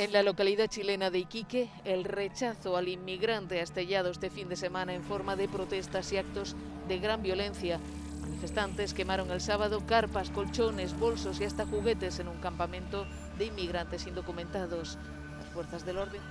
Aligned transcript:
En 0.00 0.14
la 0.14 0.22
localidad 0.22 0.68
chilena 0.68 1.10
de 1.10 1.18
Iquique, 1.18 1.68
el 1.84 2.04
rechazo 2.04 2.78
al 2.78 2.88
inmigrante 2.88 3.60
ha 3.60 3.62
estallado 3.62 4.10
este 4.10 4.30
fin 4.30 4.48
de 4.48 4.56
semana 4.56 4.94
en 4.94 5.04
forma 5.04 5.36
de 5.36 5.46
protestas 5.46 6.10
y 6.10 6.16
actos 6.16 6.56
de 6.88 6.98
gran 6.98 7.22
violencia. 7.22 7.78
Manifestantes 8.22 8.94
quemaron 8.94 9.30
el 9.30 9.42
sábado 9.42 9.84
carpas, 9.86 10.30
colchones, 10.30 10.98
bolsos 10.98 11.38
y 11.38 11.44
hasta 11.44 11.66
juguetes 11.66 12.18
en 12.18 12.28
un 12.28 12.40
campamento 12.40 13.06
de 13.36 13.44
inmigrantes 13.44 14.06
indocumentados. 14.06 14.96
Las 15.36 15.48
fuerzas 15.52 15.84
del 15.84 15.98
orden. 15.98 16.22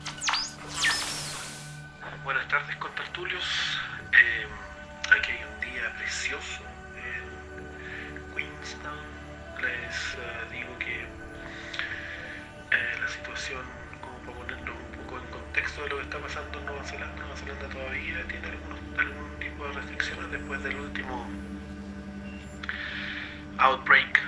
Buenas 2.24 2.48
tardes, 2.48 2.76
contertulios. 2.78 3.44
Eh, 4.14 4.48
aquí 5.16 5.32
hay 5.32 5.44
un 5.44 5.62
día 5.62 5.94
precioso 5.96 6.64
en 6.96 8.36
Queenstown. 8.36 9.20
Les 9.62 10.16
uh, 10.16 10.52
digo 10.52 10.80
que 10.80 11.09
eh, 12.72 12.98
la 13.02 13.08
situación, 13.08 13.62
como 14.02 14.18
para 14.20 14.38
ponerlo 14.38 14.74
un 14.74 15.04
poco 15.04 15.20
en 15.20 15.32
contexto 15.32 15.84
de 15.84 15.90
lo 15.90 15.98
que 15.98 16.04
está 16.04 16.20
pasando 16.20 16.60
en 16.60 16.66
Nueva 16.66 16.84
Zelanda, 16.84 17.16
Nueva 17.16 17.36
Zelanda 17.36 17.70
todavía 17.70 18.24
tiene 18.28 18.48
algunos, 18.48 18.80
algún 18.98 19.40
tipo 19.40 19.68
de 19.68 19.74
restricciones 19.74 20.32
después 20.32 20.64
del 20.64 20.76
último 20.80 21.28
outbreak 23.58 24.20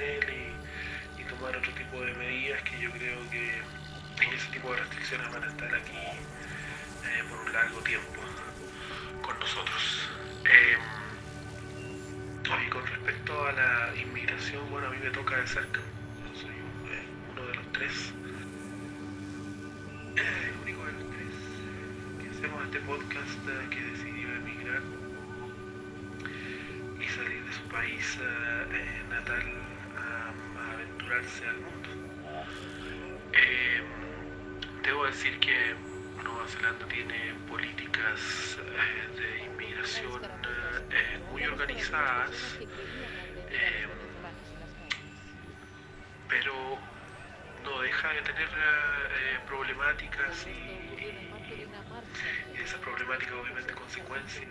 él 0.00 0.54
y, 1.18 1.24
tomar 1.24 1.56
otro 1.56 1.72
tipo 1.72 2.00
de 2.02 2.12
medidas 2.14 2.62
que 2.62 2.78
yo 2.78 2.90
creo 2.90 3.30
que 3.30 3.62
ese 4.34 4.50
tipo 4.52 4.70
de 4.72 4.80
restricciones 4.80 5.32
van 5.32 5.44
a 5.44 5.48
estar 5.48 5.74
aquí 5.74 5.96
eh, 5.96 7.24
por 7.28 7.38
un 7.40 7.52
largo 7.52 7.80
tiempo 7.80 8.20
con 9.22 9.38
nosotros. 9.38 10.08
Eh, 10.44 10.76
y 12.44 12.68
con 12.68 12.86
respecto 12.86 13.46
a 13.46 13.52
la 13.52 13.96
inmigración, 13.96 14.68
bueno, 14.70 14.88
a 14.88 14.90
mí 14.90 14.98
me 15.02 15.10
toca 15.10 15.36
de 15.36 15.46
cerca. 15.46 15.80
Soy 16.34 16.50
eh, 16.50 17.06
uno 17.32 17.46
de 17.46 17.54
los 17.54 17.72
tres, 17.72 18.12
el 20.16 20.60
único 20.62 20.84
de 20.84 20.92
los 20.92 21.10
tres 21.10 21.34
que 22.20 22.28
hacemos 22.30 22.64
este 22.64 22.80
podcast 22.80 23.70
que 23.70 23.80
decidió 23.80 24.28
emigrar 24.36 24.82
y 27.00 27.08
salir 27.08 27.44
de 27.44 27.52
su 27.52 27.62
país 27.68 28.18
natal 29.08 29.61
al 31.12 31.60
mundo. 31.60 31.90
Eh, 33.34 33.82
debo 34.82 35.04
decir 35.04 35.38
que 35.40 35.74
Nueva 36.24 36.48
Zelanda 36.48 36.88
tiene 36.88 37.34
políticas 37.46 38.58
eh, 38.58 39.20
de 39.20 39.44
inmigración 39.44 40.22
eh, 40.24 41.20
muy 41.30 41.44
organizadas, 41.44 42.58
pero 46.28 46.78
no 47.62 47.80
deja 47.82 48.08
de 48.08 48.22
tener 48.22 48.48
problemáticas 49.46 50.46
y, 50.46 52.58
esas 52.58 52.80
problemáticas 52.80 53.34
obviamente 53.34 53.74
consecuencias 53.74 54.48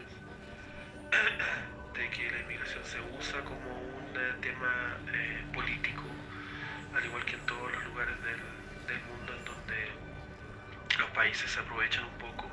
de 1.93 2.09
que 2.11 2.29
la 2.29 2.39
inmigración 2.41 2.85
se 2.85 2.99
usa 3.17 3.41
como 3.41 3.81
un 3.81 4.13
tema 4.41 4.97
político, 5.53 6.03
al 6.93 7.05
igual 7.05 7.25
que 7.25 7.35
en 7.35 7.45
todos 7.45 7.71
los 7.71 7.83
lugares 7.85 8.21
del, 8.23 8.41
del 8.87 8.99
mundo 9.05 9.33
en 9.33 9.45
donde 9.45 9.91
los 10.99 11.09
países 11.11 11.49
se 11.51 11.59
aprovechan 11.59 12.03
un 12.05 12.17
poco 12.17 12.51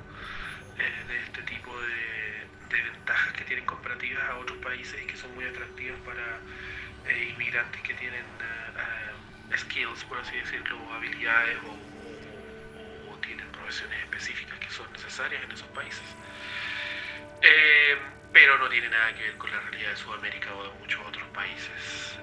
eh, 0.79 1.05
de 1.09 1.19
este 1.19 1.43
tipo 1.43 1.79
de, 1.81 2.47
de 2.71 2.83
ventajas 2.83 3.33
que 3.35 3.45
tienen 3.45 3.65
comparativas 3.67 4.25
a 4.31 4.37
otros 4.39 4.59
países 4.59 5.01
y 5.03 5.07
que 5.07 5.17
son 5.17 5.35
muy 5.35 5.45
atractivas 5.45 6.01
para 6.01 6.43
eh, 7.05 7.31
inmigrantes 7.33 7.83
que 7.83 7.95
tienen 7.95 8.25
eh, 8.41 9.57
skills, 9.57 10.05
por 10.05 10.19
así 10.19 10.37
decirlo, 10.37 10.93
habilidades 10.95 11.59
o, 11.65 11.73
o- 12.75 13.13
o 13.13 13.19
tienen 13.21 13.51
profesiones 13.51 13.99
específicas 14.01 14.59
que 14.59 14.71
son 14.71 14.93
necesarias 14.93 15.43
en 15.45 15.53
esos 15.53 15.69
países. 15.71 16.17
Pero 18.33 18.59
no 18.59 18.69
tiene 18.69 18.89
nada 18.89 19.15
que 19.15 19.23
ver 19.23 19.37
con 19.37 19.51
la 19.51 19.61
realidad 19.61 19.91
de 19.91 19.97
Sudamérica 19.97 20.55
o 20.55 20.63
de 20.65 20.71
muchos 20.79 21.05
otros 21.07 21.29
países. 21.31 22.19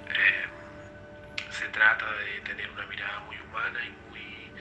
Se 1.58 1.70
trata 1.70 2.06
de 2.18 2.42
tener 2.42 2.70
una 2.70 2.86
mirada 2.88 3.20
muy 3.22 3.38
humana 3.40 3.80
y 3.86 3.90
muy 4.10 4.52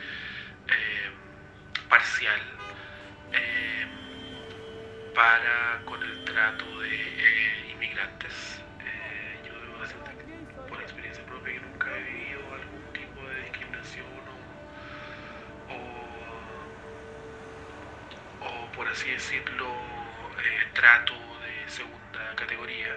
eh, 0.69 1.11
parcial 1.89 2.41
eh, 3.33 3.85
para 5.13 5.83
con 5.87 6.01
el 6.01 6.25
trato 6.25 6.65
de 6.83 6.95
eh, 6.95 7.71
inmigrantes. 7.73 8.63
Yo 9.45 9.61
debo 9.61 9.79
decirte 9.83 10.13
por 10.69 10.81
experiencia 10.81 11.27
propia 11.27 11.55
que 11.55 11.61
nunca 11.67 11.99
he 11.99 12.03
vivido 12.05 12.55
algún 12.55 12.93
tipo 12.93 13.29
de 13.29 13.43
discriminación 13.43 14.07
o, 15.69 15.75
o, 18.47 18.73
por 18.73 18.87
así 18.87 19.11
decirlo, 19.11 19.67
trato 20.75 21.15
de 21.43 21.69
segunda 21.69 22.37
categoría. 22.37 22.97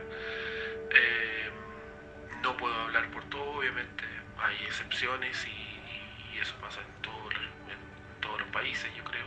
No 2.47 2.55
puedo 2.55 2.73
hablar 2.79 3.11
por 3.11 3.25
todo, 3.25 3.43
obviamente, 3.59 4.05
hay 4.37 4.55
excepciones 4.67 5.45
y, 5.45 6.39
eso 6.39 6.55
pasa 6.61 6.79
en 6.79 7.01
todos 7.01 7.33
los, 7.33 8.47
países, 8.53 8.89
yo 8.95 9.03
creo. 9.03 9.25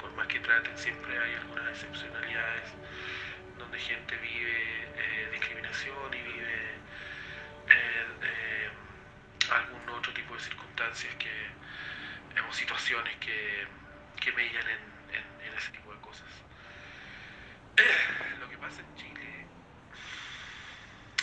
Por, 0.00 0.10
más 0.12 0.26
que 0.26 0.40
traten, 0.40 0.76
siempre 0.76 1.16
hay 1.16 1.34
algunas 1.34 1.68
excepcionalidades 1.68 2.74
donde 3.58 3.78
gente 3.78 4.16
vive 4.16 4.88
eh, 4.96 5.28
discriminación 5.32 6.12
y 6.12 6.22
vive 6.22 6.54
eh, 7.70 8.06
eh, 8.22 8.70
algún 9.50 9.88
otro 9.90 10.12
tipo 10.12 10.34
de 10.34 10.40
circunstancias 10.40 11.14
que, 11.14 11.30
o 12.48 12.52
situaciones 12.52 13.16
que, 13.18 13.66
que 14.20 14.30
en 14.30 15.54
ese 15.56 15.70
tipo 15.70 15.94
de 15.94 16.00
cosas. 16.00 16.28
Lo 18.40 18.48
que 18.50 18.58
pasa 18.58 18.80
en 18.80 18.94
Chile 18.96 19.46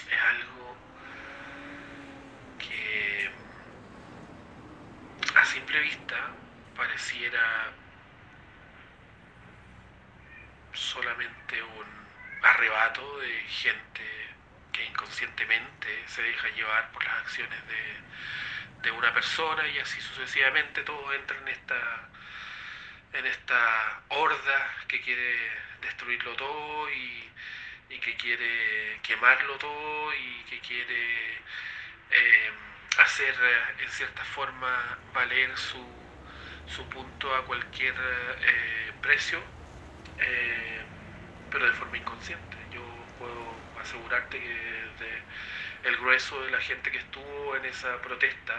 es 0.10 0.22
algo 0.22 0.76
que 2.58 3.30
a 5.36 5.46
vista 5.80 6.16
pareciera 6.76 7.72
solamente 10.74 11.62
un 11.62 11.86
arrebato 12.44 13.20
de 13.20 13.42
gente 13.48 14.04
que 14.72 14.86
inconscientemente 14.86 16.04
se 16.08 16.22
deja 16.22 16.50
llevar 16.50 16.92
por 16.92 17.04
las 17.04 17.14
acciones 17.22 17.60
de, 17.68 17.96
de 18.84 18.92
una 18.92 19.14
persona 19.14 19.68
y 19.68 19.80
así 19.80 20.00
sucesivamente 20.02 20.84
todo 20.84 21.14
entra 21.14 21.38
en 21.38 21.48
esta 21.48 22.10
en 23.14 23.26
esta 23.26 24.02
horda 24.10 24.76
que 24.90 25.02
quiere 25.02 25.50
destruirlo 25.82 26.36
todo 26.36 26.90
y, 26.92 27.32
y 27.90 28.00
que 28.00 28.16
quiere 28.18 29.00
quemarlo 29.04 29.58
todo 29.58 30.14
y 30.14 30.44
que 30.50 30.60
quiere 30.60 31.38
eh, 32.12 32.52
hacer 32.98 33.36
eh, 33.42 33.84
en 33.84 33.90
cierta 33.90 34.24
forma 34.24 34.98
valer 35.14 35.56
su, 35.58 35.86
su 36.68 36.88
punto 36.90 37.34
a 37.36 37.46
cualquier 37.46 37.96
eh, 37.98 38.94
precio, 39.02 39.42
eh, 40.20 40.82
pero 41.50 41.66
de 41.66 41.74
forma 41.74 41.98
inconsciente. 41.98 42.58
Yo 42.72 42.82
puedo 43.18 43.56
asegurarte 43.82 44.40
que 44.40 44.48
de 44.48 45.24
el 45.84 45.98
grueso 45.98 46.42
de 46.44 46.52
la 46.52 46.62
gente 46.62 46.92
que 46.92 46.98
estuvo 46.98 47.56
en 47.56 47.66
esa 47.66 48.02
protesta 48.02 48.54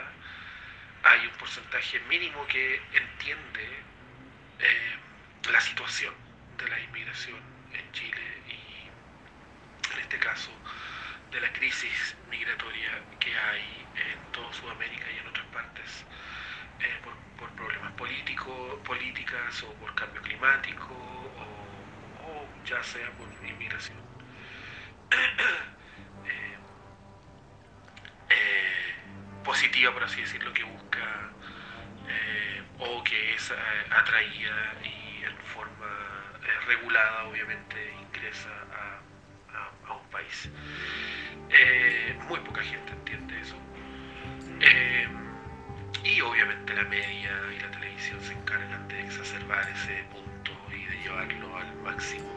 hay 1.03 1.27
un 1.27 1.33
porcentaje 1.35 1.99
mínimo 2.01 2.47
que 2.47 2.81
entiende 2.93 3.83
la 5.51 5.61
situación 5.61 6.15
de 6.59 6.69
la 6.69 6.81
inmigración 6.81 7.41
en 7.73 7.93
Chile 7.93 8.43
y 8.49 9.93
en 9.93 10.01
este 10.01 10.19
caso 10.19 10.51
de 11.31 11.41
la 11.41 11.53
crisis 11.53 12.17
migratoria 12.31 13.03
que 13.19 13.37
hay 13.37 13.87
en 13.95 14.33
toda 14.33 14.53
Sudamérica 14.53 15.07
y 15.11 15.19
en 15.19 15.27
otras 15.29 15.47
partes 15.47 16.05
eh, 16.81 17.01
por, 17.05 17.15
problemas 17.51 17.93
políticos, 17.93 18.81
políticas 18.85 19.63
o 19.63 19.73
por 19.75 19.95
cambio 19.95 20.23
climático 20.23 20.93
o, 20.93 21.43
o 22.31 22.49
ya 22.65 22.83
sea 22.83 23.11
por 23.13 23.29
inmigración. 23.47 23.99
Positiva, 29.45 29.93
por 29.93 30.03
así 30.03 30.21
decirlo, 30.21 30.53
que 30.53 30.65
busca 30.65 31.31
o 32.79 33.03
que 33.05 33.35
es 33.35 33.53
atraída 33.91 34.75
y 34.83 35.23
en 35.25 35.37
forma 35.55 35.87
regulada, 36.67 37.25
obviamente, 37.25 37.95
ingresa 38.01 38.51
a, 38.51 39.01
país. 40.17 40.51
muy 42.29 42.41
poca 42.41 42.63
gente 42.63 42.93
entiende 42.93 43.41
eso. 43.41 43.57
y 46.05 46.21
obviamente 46.21 46.75
la 46.75 46.85
media 46.85 47.33
y 47.55 47.61
la 47.61 47.71
televisión 47.71 48.19
se 48.23 48.33
encargan 48.33 48.89
de 48.89 49.01
exacerbar 49.01 49.69
ese 49.71 50.05
punto 50.13 50.53
y 50.73 50.85
de 50.87 50.97
llevarlo 51.03 51.57
al 51.57 51.77
máximo 51.83 52.31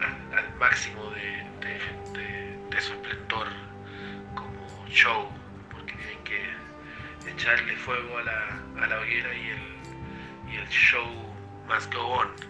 al, 0.00 0.58
máximo 0.58 1.10
de, 1.10 2.80
su 2.80 2.92
esplendor 2.92 3.48
como 4.36 4.86
show, 4.88 5.28
porque 5.72 5.92
tienen 5.94 6.22
que 6.22 7.30
echarle 7.30 7.76
fuego 7.76 8.18
a 8.18 8.22
la, 8.22 8.84
a 8.84 8.86
la 8.86 9.00
hoguera 9.00 9.34
y 9.34 9.48
el, 9.48 10.52
y 10.52 10.56
el 10.58 10.68
show 10.68 11.08
must 11.68 11.92
go 11.92 12.06
on. 12.20 12.47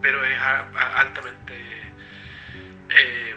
Pero 0.00 0.24
es 0.24 0.38
altamente 0.40 1.54
eh, 2.90 3.34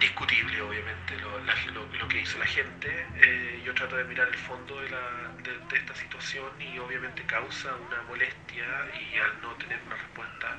discutible, 0.00 0.60
obviamente, 0.62 1.16
lo, 1.20 2.08
que 2.08 2.20
hizo 2.20 2.38
la 2.38 2.46
gente. 2.46 3.06
Eh, 3.16 3.62
yo 3.64 3.74
trato 3.74 3.96
de 3.96 4.04
mirar 4.04 4.28
el 4.28 4.34
fondo 4.34 4.80
de, 4.80 4.90
la, 4.90 5.32
de, 5.42 5.76
esta 5.76 5.94
situación 5.94 6.50
y 6.60 6.78
obviamente 6.78 7.22
causa 7.24 7.74
una 7.74 8.02
molestia 8.08 8.64
y 8.94 9.18
al 9.18 9.40
no 9.42 9.52
tener 9.56 9.78
una 9.86 9.96
respuesta 9.96 10.56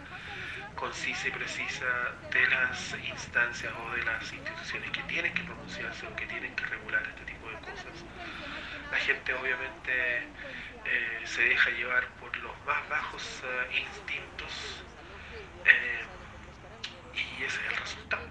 concisa 0.76 1.28
y 1.28 1.32
precisa 1.32 1.86
de 2.32 2.48
las 2.48 2.96
instancias 3.08 3.74
o 3.74 3.96
de 3.96 4.04
las 4.04 4.32
instituciones 4.32 4.92
que 4.92 5.02
tienen 5.04 5.34
que 5.34 5.44
pronunciarse 5.44 6.08
o 6.08 6.16
que 6.16 6.26
tienen 6.28 6.56
que 6.56 6.66
regular 6.66 7.04
este 7.08 7.34
tipo 7.34 7.50
de 7.50 7.58
cosas. 7.58 8.06
La 8.92 8.98
gente 8.98 9.34
obviamente 9.34 10.28
eh, 10.86 11.22
se 11.26 11.44
deja 11.44 11.70
llevar 11.72 12.08
por 12.20 12.36
los 12.38 12.54
más 12.66 12.90
bajos 12.90 13.44
eh, 13.44 13.82
instintos 13.82 14.84
eh, 15.66 16.02
y 17.14 17.44
ese 17.44 17.60
es 17.62 17.72
el 17.72 17.78
resultado. 17.78 18.30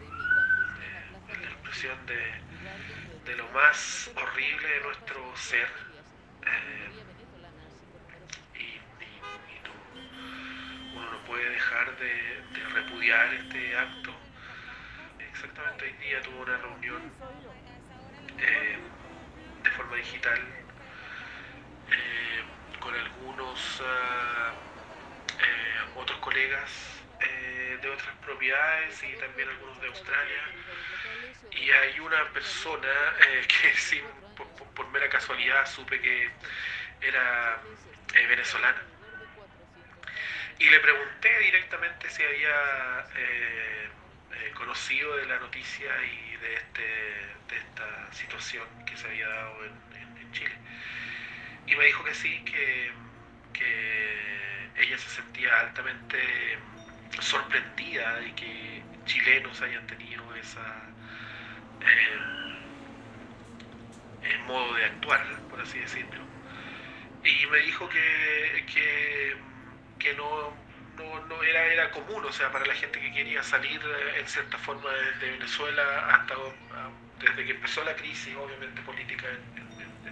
la 1.29 1.51
expresión 1.51 2.07
de, 2.07 3.31
de, 3.31 3.37
lo 3.37 3.49
más 3.51 4.11
horrible 4.17 4.69
de 4.69 4.81
nuestro 4.81 5.37
ser 5.37 5.69
puede 11.29 11.51
dejar 11.51 11.95
de, 11.99 12.43
repudiar 12.75 13.35
este 13.35 13.77
acto. 13.77 14.15
Exactamente 15.31 15.85
hoy 15.85 15.93
día 16.05 16.23
tuvo 16.23 16.43
una 16.43 16.57
reunión 16.57 17.03
eh, 18.39 18.79
de 19.63 19.71
forma 19.71 19.97
digital 19.97 20.41
eh, 21.91 22.43
con 22.81 22.95
algunos 22.95 23.81
eh, 23.81 25.45
otros 25.97 26.19
colegas 26.21 26.71
de 27.83 27.91
otras 27.91 28.17
propiedades 28.25 29.03
y 29.05 29.17
también 29.19 29.49
algunos 29.49 29.81
de 29.81 29.89
Australia. 29.89 30.43
Y 31.53 31.71
hay 31.71 32.01
una 32.01 32.25
persona 32.33 32.89
que 33.49 33.75
sin, 33.75 34.03
por 34.75 34.89
mera 34.89 35.09
casualidad 35.09 35.67
supe 35.67 36.01
que 36.01 36.31
era 37.01 37.61
venezolana 38.29 38.83
y 40.59 40.69
le 40.69 40.81
pregunté 40.81 41.39
directamente 41.39 42.11
si 42.11 42.23
había 42.23 43.07
eh, 43.17 43.89
eh, 44.35 44.51
conocido 44.55 45.17
de 45.17 45.27
la 45.27 45.39
noticia 45.39 45.93
y 46.03 46.37
de, 46.37 46.55
este, 46.55 46.83
de 46.83 47.57
esta 47.57 48.13
situación 48.13 48.67
que 48.85 48.97
se 48.97 49.07
había 49.07 49.29
dado 49.29 49.65
en, 49.65 49.79
Chile. 50.33 50.55
Y 51.69 51.77
me 51.77 51.85
dijo 51.87 52.05
que 52.05 52.15
sí, 52.15 52.43
que, 52.45 52.93
ella 54.77 54.97
se 54.97 55.09
sentía 55.09 55.59
altamente 55.59 56.19
sorprendida 57.21 58.21
de 58.21 58.33
que 58.35 58.83
chilenos 59.07 59.61
hayan 59.61 59.85
tenido 59.89 60.23
esa 60.37 60.89
eh, 64.23 64.39
modo 64.47 64.75
de 64.75 64.85
actuar, 64.85 65.27
por 65.51 65.61
así 65.61 65.81
decirlo. 65.81 66.25
Y 67.25 67.47
me 67.47 67.59
dijo 67.59 67.89
que, 67.89 68.65
que 68.73 69.37
que 69.99 70.15
no, 70.15 70.53
no, 71.29 71.43
era, 71.43 71.67
era 71.67 71.91
común, 71.91 72.25
o 72.25 72.33
sea, 72.33 72.51
para 72.51 72.65
la 72.67 72.75
gente 72.75 73.01
que 73.01 73.13
quería 73.13 73.43
salir 73.43 73.81
eh, 73.81 74.21
en 74.21 74.27
cierta 74.27 74.57
forma 74.59 74.91
de, 75.21 75.31
Venezuela 75.31 75.83
hasta 76.15 76.35
ah, 76.73 76.91
desde 77.21 77.45
que 77.45 77.53
empezó 77.53 77.85
la 77.85 77.95
crisis, 77.97 78.35
obviamente, 78.37 78.81
política 78.83 79.27
en, 79.29 79.69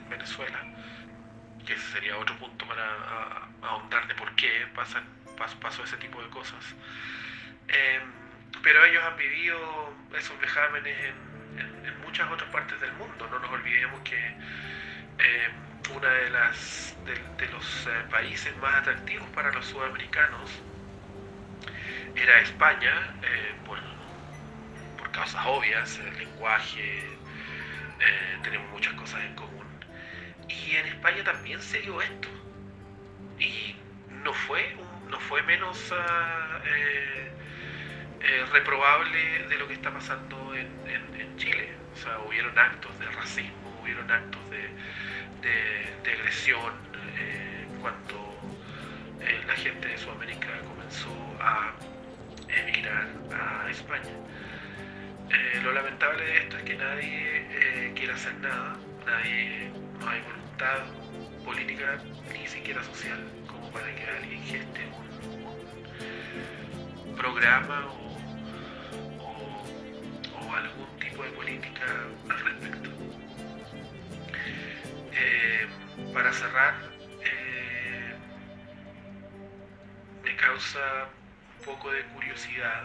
Venezuela, 0.08 0.62
que 1.67 1.75
ese 1.75 1.87
sería 1.93 2.17
otro 2.17 2.37
punto 2.39 2.67
para 2.67 2.87
ahondar 3.63 4.07
de 4.07 4.15
por 4.15 4.35
qué 4.37 4.67
pasan, 4.75 5.05
pasó 5.61 5.85
ese 5.85 5.97
tipo 5.99 6.23
de 6.23 6.29
cosas. 6.31 6.65
Em, 7.69 8.03
pero 8.63 8.85
ellos 8.85 9.03
han 9.05 9.17
vivido 9.17 9.95
esos 10.17 10.39
vejámenes 10.41 10.97
en, 11.59 12.01
muchas 12.03 12.31
otras 12.31 12.49
partes 12.51 12.81
del 12.81 12.93
mundo, 12.93 13.29
no 13.31 13.39
nos 13.41 13.51
olvidemos 13.51 14.01
que 14.03 14.17
em, 15.19 15.53
una 15.95 16.09
de 16.09 16.31
de, 16.31 17.49
los 17.53 17.87
eh, 17.87 18.05
países 18.11 18.57
más 18.59 18.77
atractivos 18.77 19.29
para 19.31 19.53
los 19.53 19.67
sudamericanos 19.67 20.51
era 22.15 22.41
España 22.41 23.15
eh, 23.23 23.55
por, 23.65 23.79
por, 24.99 25.11
causas 25.13 25.45
obvias 25.47 25.99
el 25.99 26.17
lenguaje 26.19 26.99
eh, 28.01 28.39
tenemos 28.43 28.69
muchas 28.71 28.95
cosas 28.95 29.23
en 29.23 29.35
común 29.35 29.56
y 30.67 30.77
en 30.77 30.87
España 30.87 31.23
también 31.25 31.61
se 31.63 31.81
dio 31.81 32.01
esto 32.01 32.29
y 33.39 33.77
no 34.25 34.33
fue 34.33 34.77
no 35.11 35.21
fue 35.21 35.43
menos 35.43 35.93
ah, 35.93 36.61
reprobable 38.53 39.47
de 39.49 39.59
lo 39.59 39.69
que 39.69 39.75
está 39.75 39.93
pasando 39.93 40.55
en, 40.55 40.67
Chile 41.37 41.69
o 41.93 41.97
sea 41.99 42.19
hubieron 42.21 42.59
actos 42.59 42.99
de 42.99 43.07
racismo 43.07 43.79
hubieron 43.83 44.11
actos 44.11 44.41
de 44.51 44.71
de, 45.43 46.13
agresión 46.13 46.73
eh, 47.19 47.67
cuando 47.81 48.39
eh, 49.21 49.41
la 49.47 49.55
gente 49.55 49.89
de 49.89 49.99
Sudamérica 49.99 50.49
comenzó 50.69 51.15
a 51.41 51.73
emigrar 52.49 53.06
a 53.32 53.70
España. 53.70 54.13
Eh, 55.31 55.61
lo 55.63 55.73
lamentable 55.73 56.25
de 56.25 56.39
esto 56.39 56.56
es 56.58 56.63
que 56.63 56.77
nadie 56.77 57.93
quiere 57.96 58.13
hacer 58.13 58.35
nada, 58.35 58.77
nadie, 59.05 59.70
no 60.01 60.08
hay 60.08 60.20
voluntad 60.20 60.45
política 61.44 61.98
ni 62.32 62.46
siquiera 62.46 62.82
social 62.82 63.19
como 63.46 63.70
para 63.70 63.94
que 63.94 64.05
alguien 64.05 64.43
geste 64.44 64.81
un, 67.05 67.17
programa 67.17 67.86
o 70.34 70.55
algún 70.55 70.98
tipo 70.98 71.22
de 71.22 71.31
política 71.31 71.86
al 72.29 72.39
respecto. 72.41 72.91
Eh, 75.13 75.67
para 76.13 76.32
cerrar, 76.32 76.75
eh, 77.25 78.15
me 80.22 80.36
causa 80.36 81.08
un 81.58 81.65
poco 81.65 81.91
de 81.91 82.03
curiosidad 82.06 82.84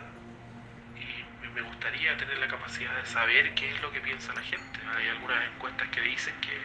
y 0.96 1.24
me 1.54 1.62
gustaría 1.62 2.16
tener 2.18 2.38
la 2.38 2.48
capacidad 2.48 2.96
de 2.96 3.06
saber 3.06 3.54
qué 3.54 3.72
es 3.72 3.82
lo 3.82 3.92
que 3.92 4.00
piensa 4.02 4.34
la 4.34 4.42
gente. 4.42 4.80
Hay 4.96 5.08
algunas 5.10 5.46
encuestas 5.54 5.88
que 5.90 6.02
dicen 6.02 6.34
que, 6.42 6.58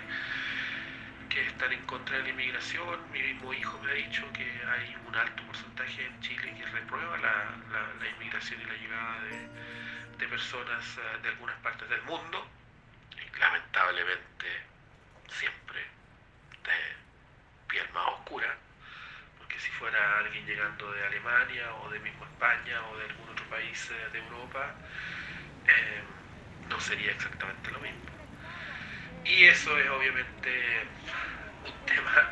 que 1.37 1.49
están 1.49 1.71
en 1.71 1.83
contra 1.85 2.17
de 2.17 2.23
la 2.23 2.29
inmigración. 2.31 3.13
Mi 3.13 3.21
mismo 3.21 3.53
hijo 3.53 3.79
me 3.83 3.91
ha 3.91 3.95
dicho 3.95 4.25
que 4.33 4.43
hay 4.43 4.97
un 5.07 5.15
alto 5.15 5.43
porcentaje 5.43 6.07
en 6.07 6.21
Chile 6.21 6.55
que 6.57 6.65
reprueba 6.65 7.19
la, 7.19 8.09
inmigración 8.17 8.59
y 8.63 8.65
la 8.65 8.73
llegada 8.73 9.21
de, 10.19 10.27
personas 10.29 10.97
eh, 10.97 11.19
de 11.23 11.29
algunas 11.29 11.57
partes 11.57 11.89
del 11.91 12.01
mundo. 12.05 12.49
Lamentablemente 13.39 14.47
siempre 15.29 15.81
de 16.65 16.97
piel 17.69 17.87
más 17.93 18.07
oscura, 18.15 18.57
porque 19.37 19.61
si 19.61 19.71
fuera 19.73 20.19
alguien 20.21 20.47
llegando 20.47 20.91
de 20.91 21.05
Alemania 21.05 21.75
o 21.75 21.91
de 21.91 21.99
mismo 22.01 22.25
España 22.25 22.81
o 22.89 22.97
de 22.97 23.05
algún 23.05 23.29
otro 23.29 23.45
país 23.51 23.91
eh, 23.91 24.09
de 24.11 24.19
Europa, 24.21 24.75
eh, 25.69 26.03
no 26.71 26.81
sería 26.81 27.13
exactamente 27.13 27.71
lo 27.73 27.81
mismo. 27.81 28.16
Y 29.29 29.45
eso 29.45 29.77
es 29.79 29.91
obviamente 29.91 30.89
un 31.65 31.87
tema 31.87 32.31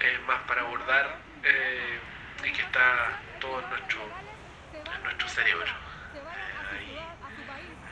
eh, 0.00 0.18
más 0.26 0.40
para 0.42 0.62
abordar 0.62 1.16
y 2.44 2.52
que 2.52 2.62
está 2.62 3.20
todo 3.40 3.60
en 3.60 3.70
nuestro, 3.70 4.00
en 4.72 5.02
nuestro 5.04 5.28
cerebro. 5.28 5.66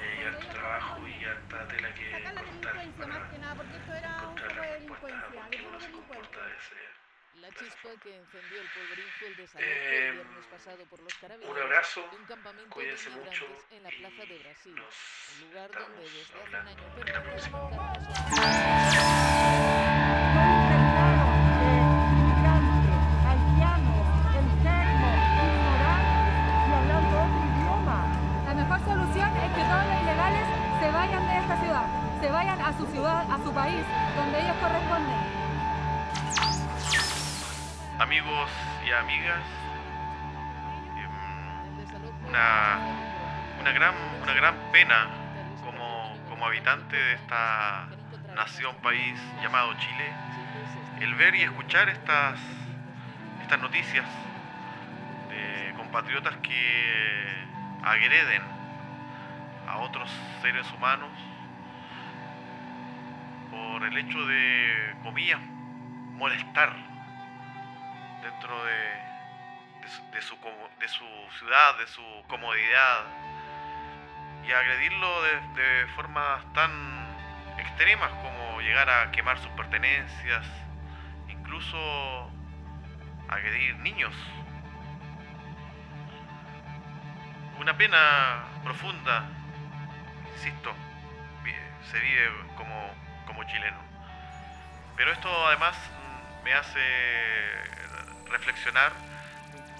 hay 0.01 0.25
harto 0.27 0.47
trabajo 0.49 1.09
y 1.09 1.25
harta 1.25 1.69
tela 1.69 1.95
que 1.95 2.11
cortar 2.35 2.73
para 2.73 2.83
encontrar 2.83 4.57
la 4.57 4.63
respuesta 4.63 5.19
a 5.19 5.29
por 5.29 5.51
qué 5.51 5.63
uno 5.63 5.81
se 5.81 5.91
comporta 5.93 6.47
de 6.47 6.53
ese, 6.57 7.38
Una 7.49 7.57
chispa 7.57 7.89
que 8.03 8.15
encendió 8.15 8.61
el 8.61 8.69
polvorín 8.69 9.07
fue 9.19 9.29
el 9.29 9.37
desalojo 9.37 9.73
el 9.73 10.13
viernes 10.13 10.45
pasado 10.51 10.85
por 10.85 11.01
los 11.01 11.15
carabineros 11.15 11.57
un 11.57 11.63
abrazo, 11.63 12.07
un 12.13 12.27
campamento 12.27 12.75
cuídense 12.75 13.09
de 13.09 13.17
mucho 13.17 13.47
en 13.71 13.83
la 13.85 13.89
plaza 13.89 14.27
de 14.27 14.39
Brasil, 14.39 14.75
un 14.75 15.41
lugar 15.49 15.71
donde 15.71 16.03
desde 16.03 16.21
hace 16.21 16.39
un 16.47 16.55
año 16.55 16.77
como, 45.65 46.17
como 46.29 46.47
habitante 46.47 46.95
de 46.95 47.15
esta 47.15 47.89
nación, 48.37 48.77
país 48.77 49.19
llamado 49.43 49.75
Chile, 49.75 50.13
el 51.01 51.15
ver 51.17 51.35
y 51.35 51.43
escuchar 51.43 51.89
estas, 51.89 52.39
estas 53.43 53.61
noticias 53.61 54.07
de 55.31 55.75
compatriotas 55.77 56.37
que 56.37 57.45
agreden 57.83 58.43
a 59.67 59.79
otros 59.79 60.09
seres 60.43 60.71
humanos 60.73 61.11
por 63.51 63.83
el 63.83 63.99
hecho 63.99 64.25
de, 64.27 64.95
comillas, 65.03 65.41
molestar 66.15 66.73
dentro 68.23 68.65
de, 68.65 68.79
de 70.13 70.23
su, 70.23 70.37
de 70.79 70.89
su 70.89 71.05
ciudad, 71.37 71.79
de 71.79 71.87
su 71.89 72.03
comodidad, 72.29 73.07
y 74.49 74.53
agredirlo 74.53 75.23
de, 75.23 75.63
de 75.63 75.87
formas 75.89 76.43
tan 76.55 76.71
extremas 77.59 78.11
como 78.23 78.63
llegar 78.63 78.89
a 78.89 79.11
quemar 79.11 79.39
sus 79.39 79.51
pertenencias, 79.51 80.47
incluso 81.29 81.79
agredir 83.29 83.77
niños. 83.81 84.15
Una 87.61 87.77
pena 87.77 88.45
profunda, 88.65 89.29
insisto, 90.33 90.73
se 91.91 92.01
vive 92.01 92.31
como, 92.57 92.95
como 93.27 93.45
chileno. 93.45 93.79
Pero 94.97 95.13
esto 95.13 95.47
además 95.47 95.77
me 96.43 96.55
hace 96.55 96.81
reflexionar 98.31 98.93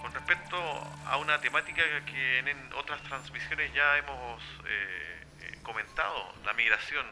con 0.09 0.25
respecto 0.25 0.57
a 1.05 1.17
una 1.17 1.39
temática 1.39 1.83
que 2.05 2.39
en, 2.39 2.73
otras 2.73 2.99
transmisiones 3.03 3.71
ya 3.73 3.97
hemos 3.97 4.41
eh, 4.65 5.23
eh, 5.41 5.59
comentado, 5.61 6.33
la 6.45 6.53
migración. 6.53 7.05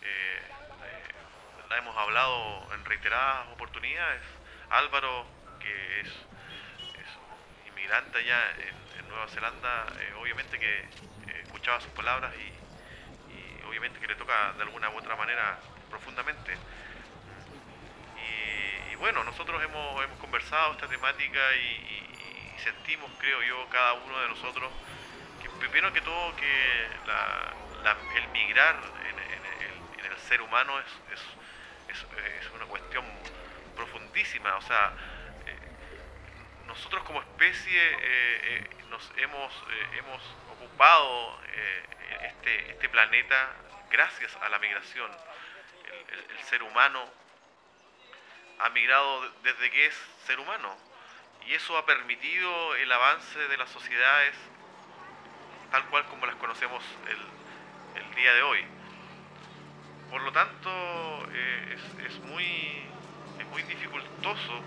Eh, 0.00 0.40
la 1.68 1.78
hemos 1.78 1.94
hablado 1.96 2.72
en 2.72 2.84
reiteradas 2.84 3.48
oportunidades. 3.52 4.22
Álvaro, 4.70 5.26
que 5.60 6.00
es, 6.00 6.08
inmigrante 7.68 8.18
allá 8.18 8.40
en, 8.98 9.08
Nueva 9.08 9.28
Zelanda, 9.28 9.86
eh, 10.00 10.14
obviamente 10.18 10.58
que 10.58 10.88
escuchaba 11.42 11.80
sus 11.80 11.92
palabras 11.92 12.32
y 12.36 13.64
obviamente 13.68 14.00
que 14.00 14.06
le 14.08 14.16
toca 14.16 14.52
de 14.54 14.62
alguna 14.62 14.90
u 14.90 14.98
otra 14.98 15.14
manera 15.14 15.58
profundamente. 15.90 16.56
Bueno, 19.04 19.22
nosotros 19.22 19.62
hemos, 19.62 20.02
hemos 20.02 20.18
conversado 20.18 20.72
esta 20.72 20.88
temática 20.88 21.38
y, 21.56 22.56
sentimos, 22.56 23.10
creo 23.18 23.42
yo, 23.42 23.68
cada 23.68 23.92
uno 23.92 24.18
de 24.18 24.28
nosotros, 24.28 24.72
que 25.42 25.50
primero 25.60 25.92
que 25.92 26.00
todo 26.00 26.34
que 26.36 26.88
el 28.16 28.28
migrar 28.28 28.74
en, 29.04 30.10
el, 30.10 30.18
ser 30.20 30.40
humano 30.40 30.80
es, 30.80 30.86
es, 31.12 32.06
es- 32.40 32.50
una 32.54 32.64
cuestión 32.64 33.04
profundísima. 33.76 34.56
O 34.56 34.62
sea, 34.62 34.94
eh, 35.48 35.58
nosotros 36.66 37.04
como 37.04 37.20
especie 37.20 37.78
eh, 37.78 37.98
eh, 38.00 38.70
nos 38.88 39.12
hemos, 39.18 39.52
hemos 39.98 40.22
ocupado 40.50 41.40
este, 42.22 42.70
este 42.70 42.88
planeta 42.88 43.52
gracias 43.90 44.34
a 44.36 44.48
la 44.48 44.58
migración. 44.58 45.10
El 46.10 46.42
ser 46.44 46.62
humano 46.62 47.23
ha 48.58 48.68
migrado 48.70 49.22
de- 49.22 49.52
desde 49.52 49.70
que 49.70 49.86
es 49.86 49.94
ser 50.26 50.38
humano 50.40 50.74
y 51.46 51.54
eso 51.54 51.76
ha 51.76 51.84
permitido 51.84 52.74
el 52.76 52.90
avance 52.90 53.38
de 53.38 53.56
las 53.56 53.68
sociedades 53.70 54.34
tal 55.70 55.84
cual 55.86 56.04
como 56.06 56.26
las 56.26 56.36
conocemos 56.36 56.82
el, 57.08 58.00
el 58.02 58.14
día 58.14 58.32
de 58.32 58.42
hoy. 58.42 58.60
Por 60.10 60.22
lo 60.22 60.30
tanto, 60.32 60.70
eh, 61.32 61.76
es, 61.98 62.12
es 62.12 62.20
muy, 62.20 62.44
es 63.40 63.46
muy 63.50 63.62
dificultoso 63.64 64.60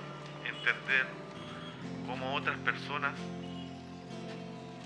entender 0.45 1.05
cómo 2.05 2.35
otras 2.35 2.57
personas 2.57 3.13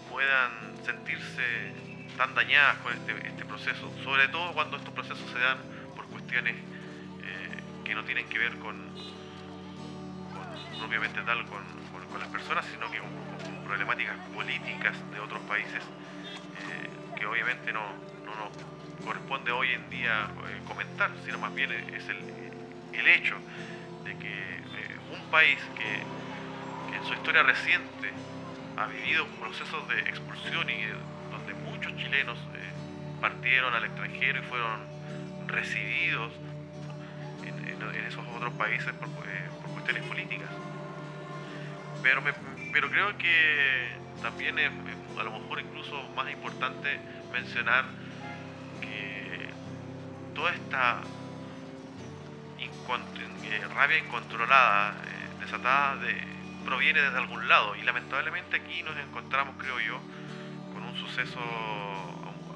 puedan 0.09 0.77
sentirse 0.85 1.71
tan 2.17 2.35
dañadas 2.35 2.77
con 2.79 2.93
este, 2.93 3.27
este 3.27 3.45
proceso, 3.45 3.91
sobre 4.03 4.27
todo 4.27 4.53
cuando 4.53 4.77
estos 4.77 4.93
procesos 4.93 5.27
se 5.31 5.39
dan 5.39 5.57
por 5.95 6.05
cuestiones 6.07 6.55
que 7.91 7.95
no 7.95 8.05
tienen 8.05 8.25
que 8.29 8.39
ver 8.39 8.57
con, 8.59 8.77
con 10.31 11.25
tal 11.25 11.45
con, 11.47 12.19
las 12.19 12.29
personas, 12.29 12.65
sino 12.71 12.89
que 12.89 12.99
con, 12.99 13.09
problemáticas 13.65 14.15
políticas 14.33 14.95
de 15.11 15.19
otros 15.19 15.41
países 15.41 15.83
eh, 15.83 17.17
que 17.17 17.25
obviamente 17.25 17.73
no, 17.73 17.81
no 18.23 18.33
nos 18.35 19.05
corresponde 19.05 19.51
hoy 19.51 19.73
en 19.73 19.89
día 19.89 20.23
eh, 20.23 20.61
comentar, 20.65 21.11
sino 21.25 21.37
más 21.39 21.53
bien 21.53 21.69
es 21.69 22.07
el, 22.07 22.17
el 22.93 23.07
hecho 23.07 23.35
de 24.05 24.15
que 24.15 24.31
eh, 24.31 24.97
un 25.13 25.29
país 25.29 25.59
que, 25.75 26.91
que 26.91 26.97
en 26.97 27.05
su 27.05 27.13
historia 27.13 27.43
reciente 27.43 28.09
ha 28.77 28.85
vivido 28.85 29.27
procesos 29.41 29.85
de 29.89 29.99
expulsión 29.99 30.69
y 30.69 30.85
donde 31.29 31.53
muchos 31.69 31.93
chilenos 31.97 32.39
partieron 33.19 33.73
al 33.73 33.83
extranjero 33.83 34.39
y 34.39 34.43
fueron 34.43 34.79
recibidos 35.47 36.31
en, 37.81 38.05
esos 38.05 38.25
otros 38.27 38.53
países 38.53 38.93
por, 38.95 39.09
eh, 39.27 39.51
por 39.61 39.71
cuestiones 39.71 40.03
políticas. 40.03 40.51
Pero, 42.01 42.21
me- 42.21 42.33
pero 42.71 42.89
creo 42.89 43.17
que 43.17 44.01
también 44.21 44.57
es, 44.59 44.71
a 45.17 45.23
lo 45.23 45.31
mejor 45.31 45.59
incluso 45.59 46.09
más 46.15 46.29
importante 46.31 47.01
mencionar 47.31 47.85
que 48.81 49.53
toda 50.33 50.53
esta 50.53 51.01
incon- 52.57 53.07
eh, 53.43 53.67
rabia 53.69 53.97
incontrolada, 53.97 55.01
eh, 55.05 55.29
desatada, 55.39 55.97
de- 55.97 56.45
proviene 56.63 57.01
desde 57.01 57.17
algún 57.17 57.47
lado. 57.47 57.75
Y 57.75 57.83
lamentablemente 57.83 58.57
aquí 58.57 58.83
nos 58.83 58.97
encontramos, 58.97 59.55
creo 59.57 59.79
yo, 59.79 60.03
con 60.69 60.83
un 60.83 60.95
suceso 60.95 61.39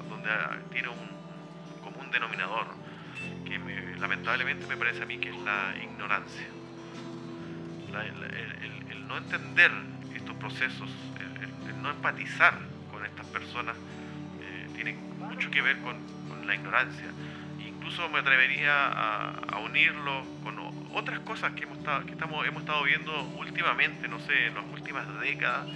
donde 0.08 0.30
tiene 0.70 0.88
un 0.88 1.16
común 1.80 2.10
denominador, 2.10 2.76
que 3.44 3.58
lamentablemente 3.98 4.66
me 4.66 4.76
parece 4.76 5.04
a 5.04 5.06
mí 5.06 5.18
que 5.18 5.30
es 5.30 5.38
la 5.38 5.74
ignorancia. 5.82 6.46
El, 7.92 9.06
no 9.06 9.16
entender 9.16 9.72
estos 10.10 10.36
procesos, 10.36 10.90
el, 11.66 11.80
no 11.82 11.90
empatizar 11.90 12.60
con 12.88 13.04
estas 13.04 13.26
personas, 13.26 13.76
eh, 14.40 14.68
tiene 14.74 14.92
mucho 15.28 15.50
que 15.50 15.62
ver 15.62 15.80
con, 15.80 15.96
la 16.46 16.54
ignorancia. 16.54 17.12
Incluso 17.58 18.08
me 18.10 18.18
atrevería 18.18 18.88
a, 18.88 19.58
unirlo 19.60 20.28
con 20.40 20.54
otras 20.90 21.18
cosas 21.20 21.52
que 21.52 21.64
hemos 21.64 21.78
estado, 21.78 22.04
que 22.06 22.12
estamos, 22.12 22.46
hemos 22.46 22.60
estado 22.60 22.82
viendo 22.84 23.30
últimamente, 23.30 24.08
no 24.08 24.18
sé, 24.18 24.46
en 24.46 24.54
las 24.54 24.64
últimas 24.70 25.06
décadas, 25.20 25.66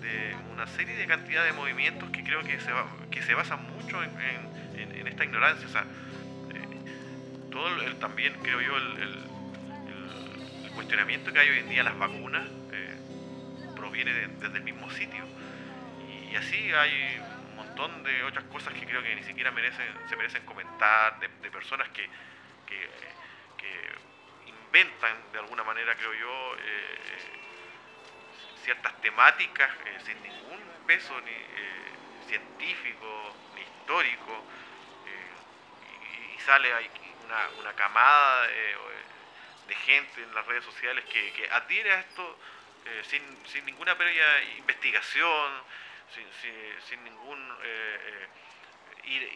de 0.00 0.36
una 0.52 0.66
serie 0.66 0.96
de 0.96 1.06
cantidad 1.06 1.44
de 1.44 1.52
movimientos 1.52 2.08
que 2.10 2.22
creo 2.22 2.42
que 2.44 2.58
se, 2.60 2.72
que 3.10 3.22
se 3.22 3.34
basan 3.34 3.66
mucho 3.66 4.02
en, 4.02 4.10
en- 4.74 5.06
esta 5.06 5.24
ignorancia. 5.24 5.66
O 5.66 5.70
sea, 5.70 5.86
todo 7.50 7.82
el, 7.82 7.94
también 7.96 8.32
creo 8.42 8.60
yo 8.60 8.76
el, 8.76 9.28
cuestionamiento 10.78 11.32
que 11.32 11.40
hay 11.40 11.50
hoy 11.50 11.58
en 11.58 11.68
día 11.68 11.82
las 11.82 11.98
vacunas 11.98 12.42
eh, 12.72 12.96
proviene 13.74 14.12
de- 14.12 14.28
desde 14.28 14.58
el 14.58 14.62
mismo 14.64 14.88
sitio. 14.90 15.24
Y, 16.30 16.36
así 16.36 16.72
hay 16.72 17.18
un 17.18 17.56
montón 17.56 18.02
de 18.04 18.22
otras 18.22 18.44
cosas 18.44 18.72
que 18.74 18.86
creo 18.86 19.02
que 19.02 19.14
ni 19.16 19.22
siquiera 19.24 19.50
merecen, 19.50 19.84
se 20.08 20.16
merecen 20.16 20.44
comentar, 20.44 21.18
de, 21.18 21.28
personas 21.50 21.88
que, 21.88 22.08
que, 22.66 22.88
inventan 24.46 25.32
de 25.32 25.38
alguna 25.40 25.64
manera, 25.64 25.94
creo 25.96 26.14
yo, 26.14 26.56
eh, 26.60 26.98
ciertas 28.62 29.00
temáticas 29.00 29.70
eh, 29.84 29.98
sin 30.04 30.22
ningún 30.22 30.60
peso 30.86 31.20
ni 31.22 31.32
científico 32.28 33.34
histórico 33.56 34.44
y, 36.30 36.34
y 36.34 36.38
sale 36.38 36.72
ahí 36.72 36.88
una, 37.60 37.72
camada 37.74 38.46
eh, 38.50 38.76
gente 39.84 40.22
en 40.22 40.34
las 40.34 40.46
redes 40.46 40.64
sociales 40.64 41.04
que, 41.04 41.32
que 41.32 41.50
adhiere 41.50 41.92
a 41.92 42.00
esto 42.00 42.38
eh, 42.86 43.02
sin, 43.04 43.22
sin, 43.46 43.64
ninguna 43.66 43.96
previa 43.96 44.24
investigación, 44.56 45.52
sin, 46.88 47.04
ningún 47.04 47.56
eh, 47.62 48.28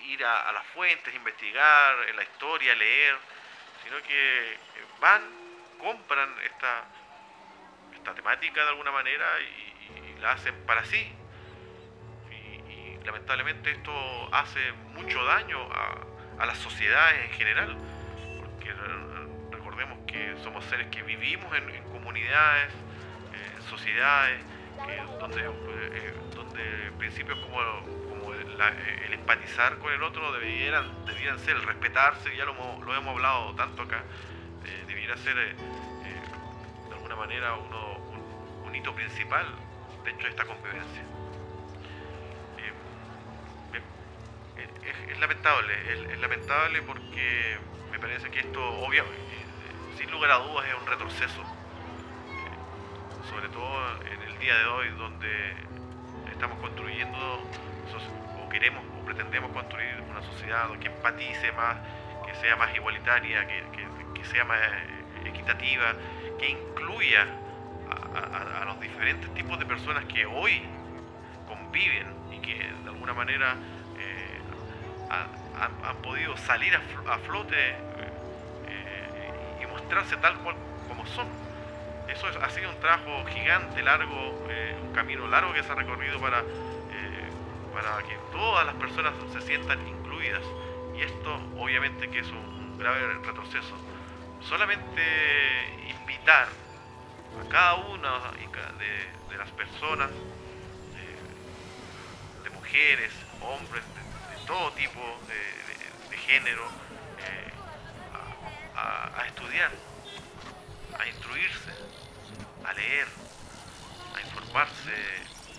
ir, 0.08 0.24
a, 0.24 0.52
las 0.52 0.66
fuentes, 0.68 1.14
investigar 1.14 1.96
la 2.14 2.22
historia, 2.22 2.74
leer, 2.74 3.16
sino 3.84 4.02
que 4.02 4.56
van, 5.00 5.22
compran 5.78 6.34
esta 6.44 8.14
temática 8.14 8.62
de 8.62 8.68
alguna 8.68 8.90
manera 8.90 9.26
y, 9.40 9.72
la 10.20 10.32
hacen 10.32 10.54
para 10.66 10.84
sí. 10.84 11.12
Y, 12.30 13.04
lamentablemente 13.04 13.72
esto 13.72 14.28
hace 14.32 14.72
mucho 14.94 15.24
daño 15.24 15.60
a, 15.72 16.11
a 16.38 16.46
las 16.46 16.58
sociedades 16.58 17.24
en 17.24 17.30
general, 17.32 17.76
porque 18.38 18.72
recordemos 19.50 19.98
que 20.06 20.36
somos 20.42 20.64
seres 20.64 20.88
que 20.88 21.02
vivimos 21.02 21.52
en, 21.56 21.82
comunidades, 21.90 22.72
en 23.56 23.62
sociedades, 23.62 24.40
donde, 25.20 25.42
eh, 25.42 26.14
donde 26.34 26.92
principios 26.98 27.38
como, 27.40 27.60
el, 28.34 29.12
empatizar 29.12 29.78
con 29.78 29.92
el 29.92 30.02
otro 30.02 30.32
debieran, 30.32 31.04
debieran 31.06 31.38
ser 31.38 31.56
el 31.56 31.62
respetarse, 31.62 32.36
ya 32.36 32.44
lo, 32.44 32.54
lo 32.54 32.94
hemos 32.94 33.14
hablado 33.14 33.54
tanto 33.54 33.82
acá, 33.82 34.02
eh, 34.64 34.84
debiera 34.86 35.16
ser 35.16 35.38
eh, 35.38 35.54
de 36.88 36.94
alguna 36.94 37.16
manera 37.16 37.54
uno, 37.54 37.98
un, 38.64 38.74
hito 38.74 38.94
principal 38.94 39.46
dentro 40.04 40.24
de 40.24 40.30
esta 40.30 40.44
convivencia. 40.46 41.02
Es, 44.84 45.18
lamentable, 45.18 45.74
es, 45.92 46.18
lamentable 46.20 46.82
porque 46.82 47.56
me 47.90 47.98
parece 47.98 48.30
que 48.30 48.40
esto, 48.40 48.60
obviamente, 48.80 49.36
sin 49.96 50.10
lugar 50.10 50.30
a 50.32 50.38
dudas, 50.38 50.66
es 50.68 50.74
un 50.74 50.86
retroceso 50.86 51.44
sobre 53.32 53.48
todo 53.48 54.02
en 54.12 54.22
el 54.22 54.38
día 54.38 54.58
de 54.58 54.66
hoy 54.66 54.88
donde 54.98 55.54
estamos 56.30 56.58
construyendo 56.58 57.40
o 58.44 58.48
queremos 58.50 58.84
o 59.00 59.04
pretendemos 59.06 59.50
construir 59.52 60.02
una 60.10 60.20
sociedad 60.22 60.68
que 60.78 60.88
empatice 60.88 61.50
más, 61.52 61.78
que 62.26 62.34
sea 62.34 62.56
más 62.56 62.74
igualitaria, 62.74 63.46
que, 63.46 64.24
sea 64.24 64.44
más 64.44 64.58
eh, 64.58 65.28
equitativa, 65.28 65.94
que 66.38 66.50
incluya 66.50 67.26
a, 68.14 68.64
los 68.66 68.80
diferentes 68.80 69.32
tipos 69.34 69.58
de 69.58 69.66
personas 69.66 70.04
que 70.04 70.26
hoy 70.26 70.62
conviven 71.48 72.06
y 72.32 72.38
que 72.40 72.54
de 72.54 72.88
alguna 72.88 73.14
manera 73.14 73.52
eh, 73.52 73.81
han, 75.12 75.96
podido 76.02 76.36
salir 76.36 76.74
a, 76.74 77.18
flote 77.18 77.56
eh, 77.58 77.74
y 79.62 79.66
mostrarse 79.66 80.16
tal 80.16 80.38
cual 80.38 80.56
como 80.88 81.06
son 81.06 81.28
eso 82.12 82.26
ha 82.26 82.50
sido 82.50 82.70
un 82.70 82.78
trabajo 82.80 83.24
gigante, 83.26 83.82
largo, 83.82 84.46
eh, 84.50 84.76
un 84.82 84.92
camino 84.92 85.26
largo 85.28 85.52
que 85.54 85.62
se 85.62 85.72
ha 85.72 85.74
recorrido 85.74 86.20
para, 86.20 86.40
eh, 86.40 87.30
para 87.72 88.02
que 88.06 88.16
todas 88.30 88.66
las 88.66 88.74
personas 88.74 89.14
se 89.32 89.40
sientan 89.40 89.86
incluidas. 89.86 90.42
Y 90.94 91.02
esto 91.02 91.40
obviamente 91.58 92.10
que 92.10 92.18
es 92.18 92.28
un, 92.28 92.76
grave 92.78 93.00
retroceso. 93.24 93.76
Solamente 94.40 95.02
invitar 95.88 96.48
a 97.40 97.48
cada 97.48 97.74
una 97.74 98.18
de, 99.28 99.36
las 99.36 99.50
personas, 99.52 100.10
de, 102.42 102.50
mujeres, 102.50 103.12
hombres, 103.40 103.84
todo 104.46 104.72
tipo 104.72 105.00
de, 105.28 106.16
género, 106.16 106.64
eh, 107.18 107.52
a 108.74 109.26
estudiar, 109.26 109.70
a 110.98 111.06
instruirse, 111.06 111.72
a 112.64 112.72
leer, 112.72 113.08
a 114.14 114.20
informarse 114.20 114.92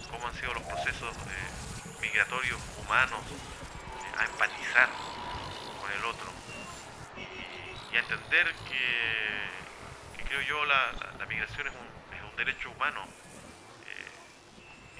cómo 0.09 0.27
han 0.27 0.33
sido 0.35 0.53
los 0.53 0.63
procesos 0.63 1.15
eh, 1.15 2.01
migratorios 2.01 2.59
humanos, 2.77 3.21
eh, 3.25 4.19
a 4.19 4.25
empatizar 4.25 4.89
con 5.81 5.91
el 5.91 6.05
otro 6.05 6.31
y, 7.17 7.95
a 7.95 7.99
entender 7.99 8.53
que, 8.67 10.23
creo 10.25 10.41
yo 10.41 10.65
la, 10.65 11.25
migración 11.27 11.67
es 11.67 11.73
un, 11.73 12.35
derecho 12.35 12.71
humano. 12.71 13.05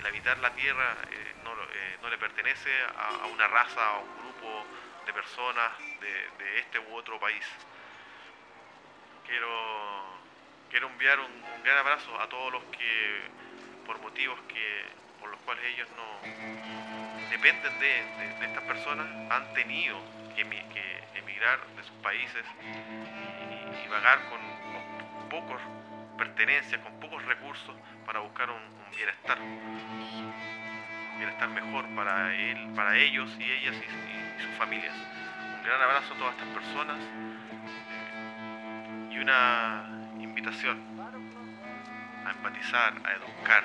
Eh, 0.04 0.08
el 0.08 0.08
habitar 0.08 0.38
la 0.40 0.54
tierra 0.54 0.96
no, 1.44 2.10
le 2.10 2.18
pertenece 2.18 2.70
a, 2.98 3.26
una 3.28 3.48
raza, 3.48 3.88
a 3.88 4.00
un 4.00 4.18
grupo 4.20 4.66
de 5.06 5.14
personas 5.14 5.72
de, 6.02 6.44
de 6.44 6.60
este 6.60 6.80
u 6.80 6.96
otro 6.96 7.20
país. 7.20 7.46
Quiero 9.26 10.24
quiero 10.74 10.88
enviar 10.88 11.20
un, 11.20 11.64
gran 11.64 11.78
abrazo 11.78 12.20
a 12.20 12.28
todos 12.28 12.52
los 12.52 12.64
que, 12.64 13.22
por 13.86 14.00
motivos 14.02 14.40
que 14.48 14.86
por 15.20 15.30
los 15.30 15.40
cuales 15.42 15.64
ellos 15.66 15.88
no 15.96 17.30
dependen 17.30 17.80
de, 17.80 18.44
estas 18.44 18.64
personas, 18.64 19.06
han 19.32 19.54
tenido 19.54 20.00
que, 20.36 20.42
emigrar 20.42 21.60
de 21.78 21.84
sus 21.84 21.96
países 22.02 22.44
y, 23.86 23.88
vagar 23.88 24.20
con, 24.30 24.40
pocos 25.30 25.62
pertenencias, 26.18 26.82
con 26.82 26.94
pocos 27.00 27.24
recursos 27.26 27.76
para 28.06 28.20
buscar 28.20 28.50
un, 28.50 28.62
bienestar, 28.96 29.40
un 29.40 31.18
bienestar 31.18 31.50
mejor 31.50 31.86
para 31.96 32.34
él, 32.36 32.72
para 32.76 32.98
ellos 32.98 33.30
y 33.40 33.44
ellas 33.44 33.76
y, 33.76 34.42
sus 34.42 34.52
familias. 34.58 34.94
Un 35.58 35.64
gran 35.64 35.82
abrazo 35.82 36.14
a 36.14 36.18
todas 36.18 36.34
estas 36.34 36.50
personas 36.50 36.98
eh, 37.00 37.34
y 39.12 39.20
una 39.20 39.86
invitación 40.20 40.82
a 42.26 42.32
empatizar, 42.32 42.94
a 43.06 43.12
educar, 43.14 43.64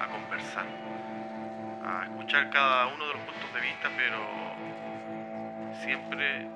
a 0.00 0.06
conversar, 0.06 0.66
a 1.84 2.04
escuchar 2.04 2.50
cada 2.50 2.86
uno 2.88 3.06
de 3.06 3.14
los 3.14 3.22
puntos 3.22 3.54
de 3.54 3.60
vista, 3.60 3.90
pero 3.96 4.18
siempre 5.82 6.48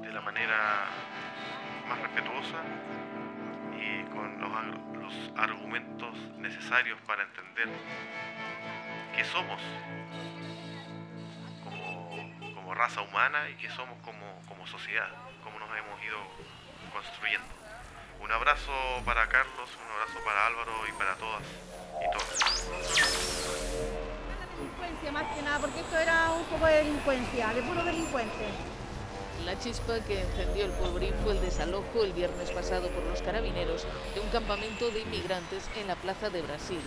de 0.00 0.12
la 0.12 0.20
manera 0.20 0.86
más 1.88 1.98
respetuosa 2.00 2.62
los, 5.02 5.12
argumentos 5.36 6.14
necesarios 6.38 6.98
para 7.06 7.22
entender 7.24 7.68
qué 9.16 9.24
somos 9.24 9.60
como, 12.54 12.74
raza 12.74 13.02
humana 13.02 13.50
y 13.50 13.54
qué 13.56 13.68
somos 13.70 13.98
como, 14.02 14.40
como 14.48 14.66
sociedad, 14.66 15.08
cómo 15.44 15.58
nos 15.58 15.68
hemos 15.76 16.02
ido 16.02 16.18
construyendo. 16.92 17.46
Un 18.20 18.32
abrazo 18.32 18.72
para 19.04 19.28
Carlos, 19.28 19.68
un 19.84 19.92
abrazo 19.92 20.24
para 20.24 20.46
Álvaro 20.46 20.72
y 20.88 20.92
para 20.92 21.14
todas 21.16 21.42
y 22.00 22.10
todos. 22.12 22.66
Delincuencia 24.56 25.12
más 25.12 25.24
que 25.34 25.42
nada, 25.42 25.58
porque 25.58 25.80
esto 25.80 25.98
era 25.98 26.30
un 26.32 26.44
poco 26.44 26.66
de 26.66 26.76
delincuencia, 26.76 27.52
de 27.52 27.62
puro 27.62 27.84
delincuente. 27.84 28.46
La 29.46 29.58
chispa 29.58 29.98
que 30.06 30.20
encendió 30.20 30.64
el 30.64 30.70
polvorín 30.72 31.14
fue 31.24 31.32
el 31.32 31.40
desalojo 31.40 32.04
el 32.04 32.12
viernes 32.12 32.50
pasado 32.50 32.88
por 32.88 33.04
los 33.04 33.22
carabineros 33.22 33.86
de 34.14 34.20
un 34.20 34.28
campamento 34.28 34.90
de 34.90 35.00
inmigrantes 35.00 35.68
en 35.80 35.88
la 35.88 35.96
Plaza 35.96 36.30
de 36.30 36.42
Brasil, 36.42 36.80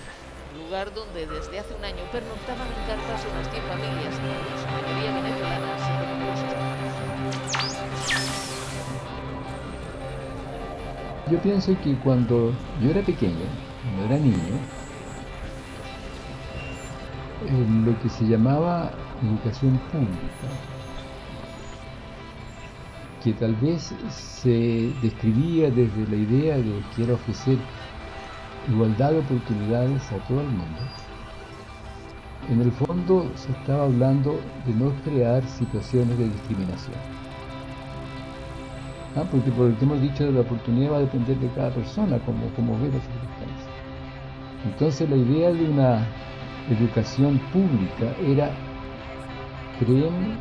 lugar 0.58 0.94
donde 0.94 1.28
desde 1.28 1.60
hace 1.60 1.74
un 1.76 1.84
año 1.84 2.04
pernoctaban 2.12 2.68
en 2.68 2.88
cartas 2.88 3.28
unas 3.30 3.52
100 3.52 3.64
familias, 3.64 4.16
en 4.16 4.58
su 4.60 4.68
mayoría 4.72 5.14
venezolanas 5.22 5.96
Yo 11.30 11.40
pienso 11.40 11.76
que 11.84 11.96
cuando 12.04 12.54
yo 12.80 12.92
era 12.92 13.02
pequeño, 13.02 13.46
cuando 13.82 14.06
era 14.14 14.24
niño, 14.24 14.60
en 17.48 17.86
lo 17.86 18.00
que 18.00 18.10
se 18.10 18.26
llamaba 18.26 18.92
educación 19.24 19.80
pública, 19.92 20.48
que 23.26 23.34
tal 23.34 23.56
vez 23.56 23.92
se 24.10 24.94
describía 25.02 25.72
desde 25.72 26.08
la 26.08 26.16
idea 26.16 26.58
de 26.58 26.84
que 26.96 27.04
era 27.04 27.16
ofrecer 27.16 27.58
igualdad 28.70 29.14
de 29.14 29.20
oportunidades 29.20 30.04
a 30.12 30.18
todo 30.28 30.42
el 30.42 30.48
mundo, 30.48 30.82
en 32.52 32.62
el 32.62 32.72
fondo 32.72 33.32
se 33.34 33.52
estaba 33.52 33.86
hablando 33.86 34.40
de 34.68 34.74
no 34.76 34.94
crear 35.04 35.44
situaciones 35.48 36.16
de 36.20 36.30
discriminación. 36.30 36.96
¿ah? 39.16 39.24
porque 39.32 39.50
por 39.50 39.72
el 39.72 39.76
que 39.78 39.86
hemos 39.86 40.02
dicho 40.02 40.30
la 40.30 40.42
oportunidad 40.42 40.92
va 40.92 40.98
a 40.98 41.02
depender 41.02 41.36
de 41.40 41.50
cada 41.56 41.72
persona, 41.72 42.20
como, 42.20 42.46
como 42.50 42.74
ve 42.80 42.90
las 42.90 43.02
circunstancias. 43.02 43.70
Entonces 44.66 45.10
la 45.10 45.16
idea 45.16 45.52
de 45.52 45.68
una 45.68 46.08
educación 46.70 47.40
pública 47.52 48.16
era 48.24 48.52
creemos, 49.80 50.38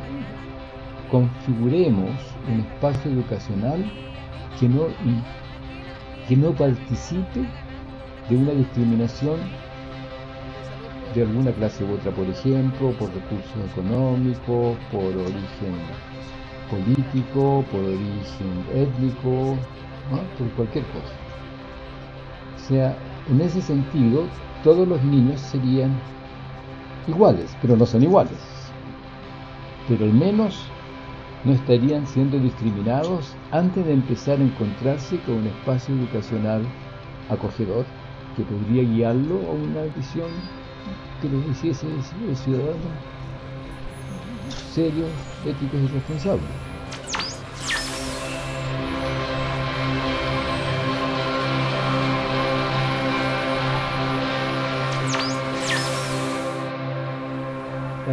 configuremos 1.11 2.11
un 2.47 2.61
espacio 2.61 3.11
educacional 3.11 3.83
que 4.59 4.69
no, 4.69 4.87
que 6.27 6.35
no 6.35 6.51
participe 6.51 7.45
de 8.29 8.35
una 8.35 8.51
discriminación 8.51 9.39
de 11.13 11.21
alguna 11.21 11.51
clase 11.51 11.83
u 11.83 11.93
otra, 11.93 12.11
por 12.11 12.27
ejemplo, 12.27 12.91
por 12.91 13.13
recursos 13.13 13.71
económicos, 13.71 14.77
por 14.91 15.05
origen 15.05 15.75
político, 16.69 17.63
por 17.71 17.79
origen 17.79 18.65
étnico, 18.73 19.57
por 20.37 20.49
cualquier 20.55 20.83
cosa. 20.85 21.13
O 22.55 22.59
sea, 22.67 22.97
en 23.29 23.41
ese 23.41 23.61
sentido, 23.61 24.25
todos 24.63 24.87
los 24.87 25.01
niños 25.03 25.39
serían 25.39 25.91
iguales, 27.07 27.55
pero 27.61 27.77
no 27.77 27.85
son 27.85 28.03
iguales. 28.03 28.39
Pero 29.87 30.05
al 30.05 30.13
menos 30.13 30.69
no 31.45 31.53
estarían 31.53 32.07
siendo 32.07 32.39
discriminados 32.39 33.37
antes 33.51 33.85
de 33.85 33.93
empezar 33.93 34.39
a 34.39 34.43
encontrarse 34.43 35.17
con 35.21 35.35
un 35.35 35.47
espacio 35.47 35.93
educacional 35.95 36.65
acogedor 37.29 37.85
que 38.35 38.43
podría 38.43 38.83
guiarlo 38.83 39.35
a 39.35 39.53
una 39.53 39.83
visión 39.95 40.31
que 41.21 41.29
los 41.29 41.45
hiciese 41.45 41.85
ciudadanos 42.35 42.91
serios, 44.75 45.09
éticos 45.45 45.79
y 45.81 45.87
responsables. 45.87 46.74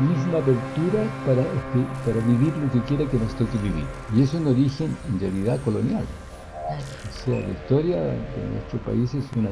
Misma 0.03 0.39
apertura 0.39 1.05
para, 1.25 1.43
para 2.05 2.21
vivir 2.21 2.57
lo 2.57 2.71
que 2.71 2.83
quiera 2.83 3.09
que 3.11 3.19
nos 3.19 3.35
toque 3.35 3.59
vivir. 3.59 3.85
Y 4.15 4.23
es 4.23 4.35
un 4.35 4.47
origen 4.47 4.97
en 5.09 5.21
realidad 5.21 5.61
colonial. 5.65 6.05
O 7.09 7.25
sea, 7.25 7.41
la 7.41 7.53
historia 7.53 8.01
de 8.03 8.19
nuestro 8.53 8.79
país 8.81 9.15
es 9.15 9.25
una 9.37 9.51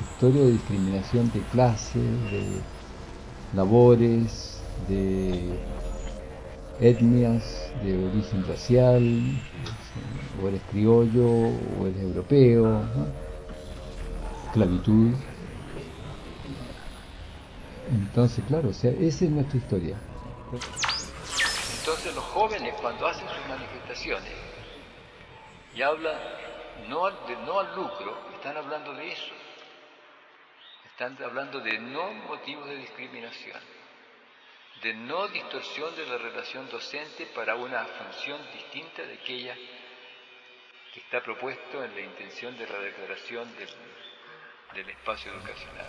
historia 0.00 0.42
de 0.42 0.52
discriminación 0.52 1.30
de 1.32 1.40
clases, 1.52 2.30
de 2.30 2.62
labores, 3.54 4.62
de 4.88 5.58
etnias, 6.80 7.72
de 7.82 8.06
origen 8.06 8.44
racial, 8.46 9.42
o 10.42 10.48
eres 10.48 10.62
criollo, 10.70 11.26
o 11.28 11.86
eres 11.86 12.02
europeo, 12.02 12.82
esclavitud. 14.46 15.14
Entonces, 17.90 18.44
claro, 18.46 18.68
o 18.68 18.72
sea, 18.72 18.92
esa 18.92 19.24
es 19.24 19.30
nuestra 19.30 19.58
historia. 19.58 19.96
Entonces 21.78 22.14
los 22.14 22.24
jóvenes 22.24 22.74
cuando 22.80 23.06
hacen 23.06 23.28
sus 23.28 23.48
manifestaciones 23.48 24.32
y 25.74 25.82
hablan 25.82 26.16
no 26.88 27.06
al, 27.06 27.14
no 27.44 27.58
al 27.58 27.74
lucro, 27.74 28.16
están 28.34 28.56
hablando 28.56 28.94
de 28.94 29.12
eso. 29.12 29.32
Están 30.86 31.16
hablando 31.22 31.60
de 31.60 31.78
no 31.78 32.12
motivos 32.28 32.68
de 32.68 32.76
discriminación, 32.76 33.60
de 34.82 34.94
no 34.94 35.28
distorsión 35.28 35.94
de 35.96 36.06
la 36.06 36.18
relación 36.18 36.68
docente 36.70 37.26
para 37.34 37.56
una 37.56 37.84
función 37.84 38.40
distinta 38.52 39.02
de 39.02 39.14
aquella 39.14 39.54
que 40.92 41.00
está 41.00 41.22
propuesto 41.22 41.82
en 41.82 41.94
la 41.94 42.00
intención 42.02 42.56
de 42.56 42.66
la 42.66 42.78
declaración 42.78 43.48
del 44.74 44.90
espacio 44.90 45.32
educacional. 45.32 45.88